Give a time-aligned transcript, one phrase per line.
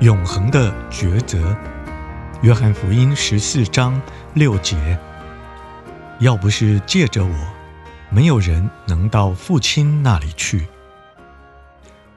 [0.00, 1.56] 永恒的抉择，
[2.40, 4.00] 约翰福音十四章
[4.32, 4.96] 六节。
[6.20, 7.34] 要不是借着我，
[8.08, 10.68] 没有人能到父亲那里去。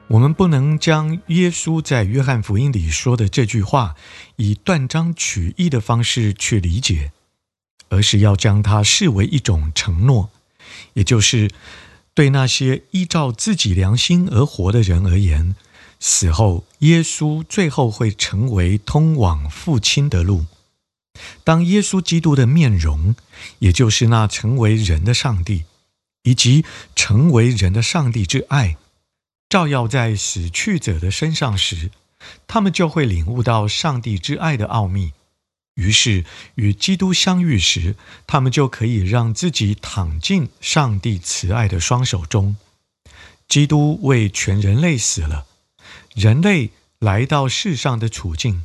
[0.06, 3.96] 我们不能将耶稣在约翰福音里说的这句话
[4.36, 7.10] 以断章取义的方式去理解，
[7.88, 10.30] 而是要将它视为一种承诺，
[10.92, 11.50] 也就是
[12.14, 15.56] 对那些依照自己良心而活的人而言。
[16.04, 20.46] 死后，耶稣最后会成为通往父亲的路。
[21.44, 23.14] 当耶稣基督的面容，
[23.60, 25.62] 也就是那成为人的上帝，
[26.24, 26.64] 以及
[26.96, 28.76] 成为人的上帝之爱，
[29.48, 31.92] 照耀在死去者的身上时，
[32.48, 35.12] 他们就会领悟到上帝之爱的奥秘。
[35.74, 36.24] 于是，
[36.56, 37.94] 与基督相遇时，
[38.26, 42.56] 他们就可以让自己躺进上帝慈爱的双手中。
[43.46, 45.46] 基督为全人类死了。
[46.14, 48.64] 人类来到世上的处境，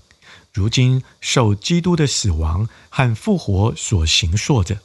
[0.54, 4.80] 如今受基督的死亡和复活所形塑着。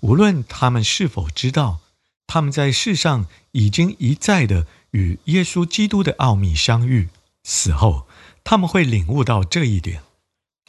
[0.00, 1.80] 无论他们是否知道，
[2.26, 7.08] 他们在世上已经一再的与耶稣基督的奥秘相遇。
[7.42, 8.06] 死后，
[8.42, 10.02] 他们会领悟到这一点。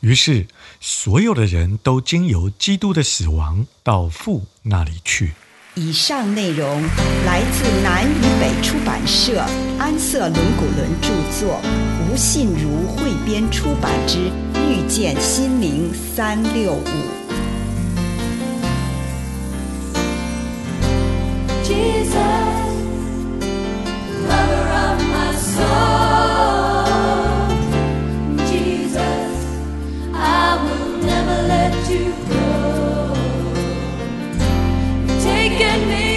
[0.01, 0.47] 于是，
[0.81, 5.33] 所有的人都经由基督的死亡到父那里去。
[5.77, 6.81] 以上内容
[7.25, 9.43] 来自南与北出版社
[9.77, 11.59] 安瑟伦古伦著作，
[12.09, 14.17] 吴信如汇编出版之
[14.69, 16.81] 《遇见心灵三六五》。
[35.57, 36.14] taken me.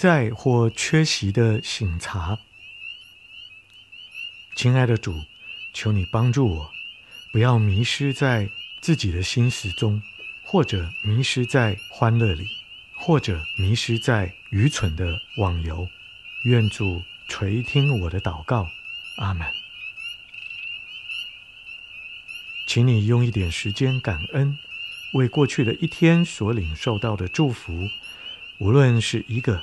[0.00, 2.38] 在或缺席的醒茶。
[4.54, 5.14] 亲爱的主，
[5.74, 6.70] 求你帮助我，
[7.34, 8.48] 不要迷失在
[8.80, 10.00] 自己的心事中，
[10.42, 12.46] 或者迷失在欢乐里，
[12.96, 15.86] 或者迷失在愚蠢的网游。
[16.44, 18.70] 愿主垂听我的祷告，
[19.18, 19.46] 阿门。
[22.66, 24.56] 请你用一点时间感恩，
[25.12, 27.86] 为过去的一天所领受到的祝福，
[28.60, 29.62] 无论是一个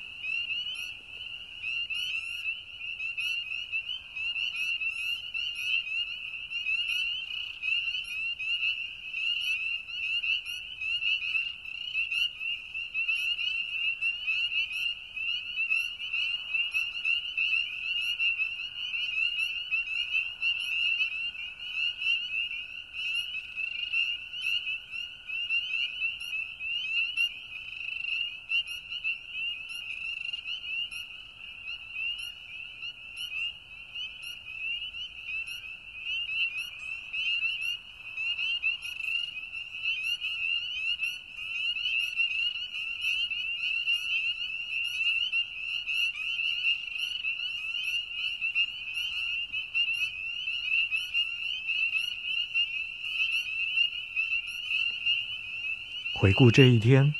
[56.21, 57.15] 回顾这一天，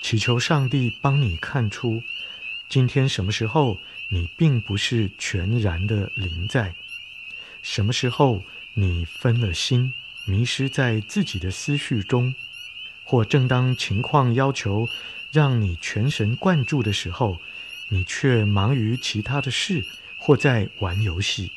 [0.00, 2.02] 祈求上帝帮你看出，
[2.66, 3.76] 今天什么时候
[4.08, 6.74] 你并不是全然的临在，
[7.60, 8.42] 什么时候
[8.72, 9.92] 你分了心，
[10.24, 12.34] 迷失在自己的思绪中，
[13.04, 14.88] 或正当情况要求
[15.30, 17.36] 让你全神贯注的时候，
[17.90, 19.84] 你却忙于其他的事，
[20.16, 21.52] 或在玩游戏。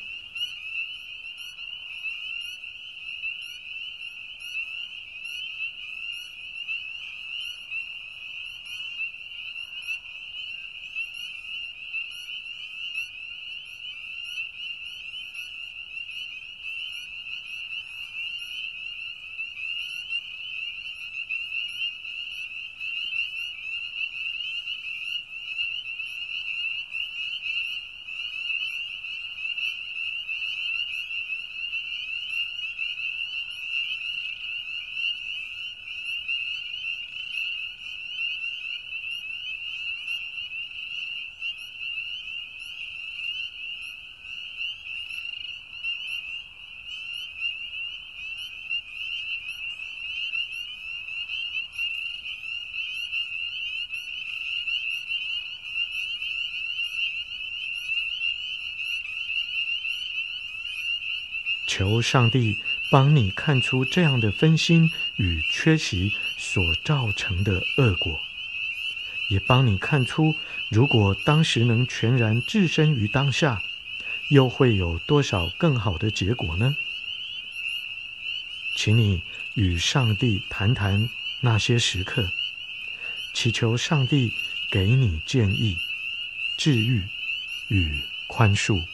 [61.74, 62.58] 求上帝
[62.90, 68.20] 帮你看出这样的分心与缺席所造成的恶果，
[69.30, 70.34] 也帮你看出，
[70.70, 73.62] 如果当时能全然置身于当下，
[74.28, 76.76] 又会有多少更好的结果呢？
[78.76, 79.22] 请你
[79.54, 81.08] 与上帝谈谈
[81.40, 82.28] 那些时刻，
[83.32, 84.30] 祈求上帝
[84.70, 85.74] 给你建议、
[86.58, 87.02] 治愈
[87.68, 88.91] 与宽恕。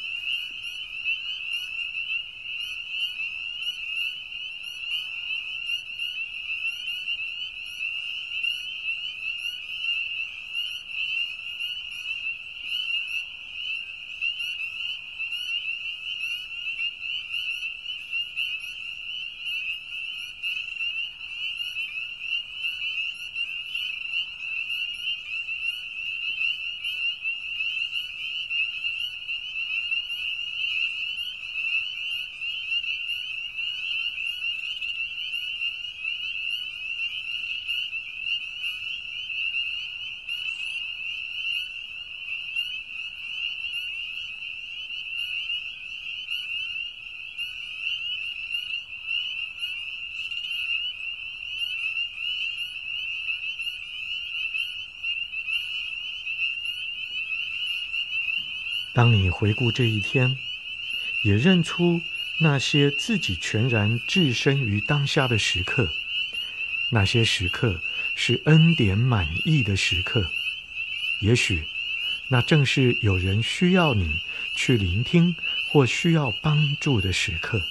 [58.99, 60.37] 当你回顾这一天，
[61.23, 62.01] 也认出
[62.41, 65.89] 那些自己全然置身于当下的时刻，
[66.91, 67.81] 那些时刻
[68.17, 70.29] 是恩典满溢的时刻。
[71.21, 71.63] 也许，
[72.27, 74.19] 那正是有人需要你
[74.57, 75.33] 去聆听
[75.71, 77.63] 或需要帮助的时刻，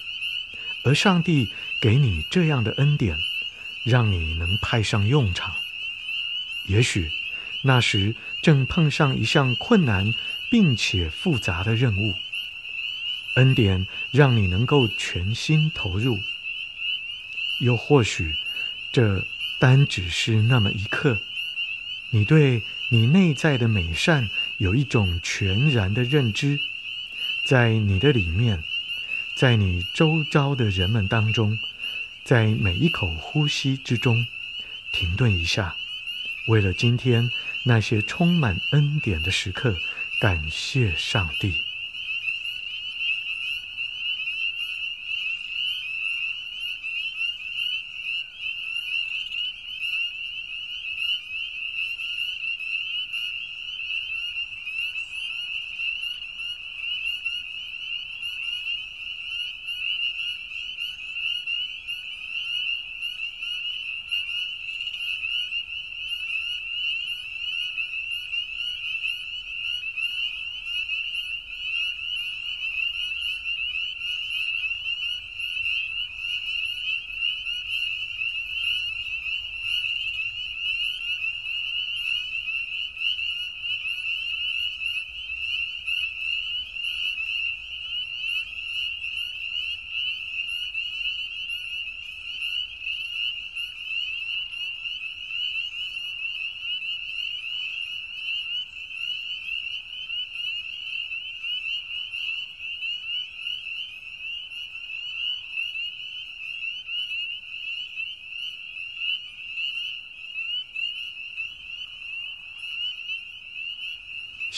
[0.82, 1.46] 而上帝
[1.78, 3.18] 给你这样的恩典，
[3.84, 5.54] 让你能派上用场。
[6.68, 7.10] 也许，
[7.64, 10.10] 那时正碰上一项困难。
[10.50, 12.14] 并且复杂的任务，
[13.36, 16.18] 恩典让你能够全心投入，
[17.60, 18.34] 又或许，
[18.92, 19.24] 这
[19.58, 21.18] 单只是那么一刻。
[22.10, 26.58] 你对你内在的美善有一种全然的认知，
[27.46, 28.62] 在你的里面，
[29.36, 31.58] 在你周遭的人们当中，
[32.24, 34.26] 在每一口呼吸之中，
[34.90, 35.76] 停顿一下，
[36.48, 37.28] 为了今天
[37.66, 39.76] 那些充满恩典的时刻，
[40.18, 41.67] 感谢上帝。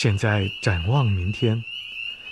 [0.02, 1.62] 现在展望明天，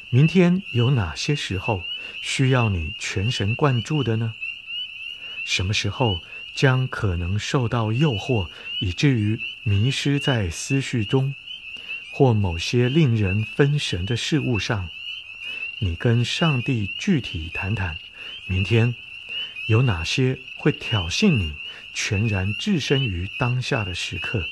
[0.09, 1.83] 明天有哪些时候
[2.23, 4.33] 需要你全神贯注的呢？
[5.45, 6.19] 什么时候
[6.55, 8.49] 将可能受到诱惑，
[8.81, 11.35] 以至于迷失在思绪中，
[12.11, 14.89] 或某些令人分神的事物上？
[15.79, 17.99] 你跟上帝具体谈谈，
[18.47, 18.95] 明天
[19.69, 21.53] 有哪些会挑衅你
[21.93, 24.43] 全然置身于当下的时刻？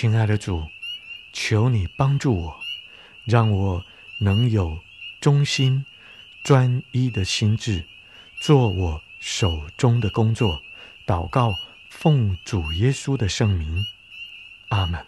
[0.00, 0.62] 亲爱的主，
[1.32, 2.60] 求你帮助我，
[3.24, 3.84] 让我
[4.20, 4.78] 能有
[5.20, 5.84] 忠心、
[6.44, 7.84] 专一的心智，
[8.40, 10.62] 做我手中的工作。
[11.04, 11.52] 祷告，
[11.90, 13.84] 奉主耶稣的圣名，
[14.68, 15.04] 阿门。